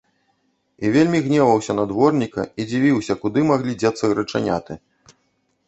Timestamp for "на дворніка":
1.81-2.47